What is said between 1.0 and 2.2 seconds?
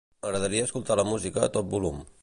la música a tot volum.